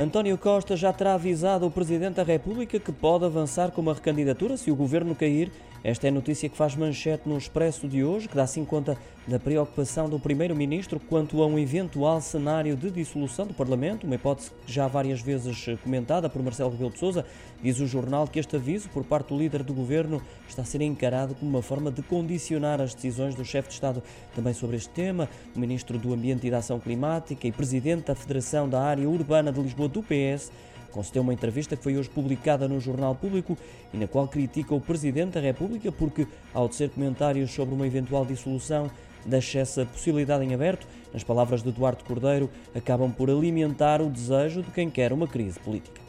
António 0.00 0.36
Costa 0.36 0.76
já 0.76 0.92
terá 0.92 1.14
avisado 1.14 1.64
o 1.64 1.70
Presidente 1.70 2.16
da 2.16 2.24
República 2.24 2.80
que 2.80 2.90
pode 2.90 3.24
avançar 3.24 3.70
com 3.70 3.80
uma 3.80 3.94
recandidatura 3.94 4.56
se 4.56 4.68
o 4.68 4.74
governo 4.74 5.14
cair. 5.14 5.52
Esta 5.84 6.06
é 6.06 6.10
a 6.10 6.12
notícia 6.12 6.48
que 6.48 6.56
faz 6.56 6.74
manchete 6.74 7.28
no 7.28 7.36
Expresso 7.36 7.86
de 7.86 8.02
hoje, 8.02 8.26
que 8.26 8.34
dá 8.34 8.42
assim 8.42 8.64
conta 8.64 8.96
da 9.26 9.38
preocupação 9.38 10.08
do 10.08 10.18
Primeiro-Ministro 10.18 10.98
quanto 10.98 11.42
a 11.42 11.46
um 11.46 11.58
eventual 11.58 12.20
cenário 12.20 12.74
de 12.74 12.90
dissolução 12.90 13.46
do 13.46 13.54
Parlamento, 13.54 14.04
uma 14.04 14.16
hipótese 14.16 14.50
já 14.66 14.86
várias 14.86 15.20
vezes 15.20 15.66
comentada 15.82 16.28
por 16.28 16.42
Marcelo 16.42 16.70
Rebelo 16.70 16.90
de 16.90 16.98
Sousa. 16.98 17.24
Diz 17.62 17.80
o 17.80 17.86
jornal 17.86 18.26
que 18.26 18.38
este 18.38 18.56
aviso 18.56 18.88
por 18.90 19.04
parte 19.04 19.28
do 19.28 19.38
líder 19.38 19.62
do 19.62 19.72
governo 19.72 20.22
está 20.48 20.62
a 20.62 20.64
ser 20.64 20.82
encarado 20.82 21.34
como 21.34 21.50
uma 21.50 21.62
forma 21.62 21.90
de 21.90 22.02
condicionar 22.02 22.80
as 22.80 22.94
decisões 22.94 23.34
do 23.34 23.44
chefe 23.44 23.68
de 23.68 23.74
Estado 23.74 24.02
também 24.34 24.52
sobre 24.52 24.76
este 24.76 24.90
tema. 24.90 25.28
O 25.54 25.58
Ministro 25.58 25.98
do 25.98 26.12
Ambiente 26.12 26.46
e 26.46 26.50
da 26.50 26.58
Ação 26.58 26.78
Climática 26.78 27.46
e 27.46 27.52
Presidente 27.52 28.06
da 28.06 28.14
Federação 28.14 28.68
da 28.68 28.82
Área 28.82 29.08
Urbana 29.08 29.52
de 29.52 29.60
Lisboa 29.60 29.83
do 29.88 30.02
PS 30.02 30.50
concedeu 30.94 31.22
uma 31.22 31.34
entrevista 31.34 31.76
que 31.76 31.82
foi 31.82 31.98
hoje 31.98 32.08
publicada 32.08 32.68
no 32.68 32.78
Jornal 32.78 33.16
Público 33.16 33.58
e 33.92 33.96
na 33.96 34.06
qual 34.06 34.28
critica 34.28 34.74
o 34.74 34.80
Presidente 34.80 35.32
da 35.32 35.40
República 35.40 35.90
porque, 35.90 36.24
ao 36.54 36.68
tecer 36.68 36.88
comentários 36.90 37.50
sobre 37.50 37.74
uma 37.74 37.84
eventual 37.84 38.24
dissolução, 38.24 38.88
deixa 39.26 39.58
essa 39.58 39.84
possibilidade 39.84 40.44
em 40.44 40.54
aberto. 40.54 40.86
Nas 41.12 41.24
palavras 41.24 41.64
de 41.64 41.68
Eduardo 41.68 42.04
Cordeiro, 42.04 42.48
acabam 42.74 43.10
por 43.10 43.28
alimentar 43.28 44.00
o 44.00 44.08
desejo 44.08 44.62
de 44.62 44.70
quem 44.70 44.88
quer 44.88 45.12
uma 45.12 45.26
crise 45.26 45.58
política. 45.58 46.00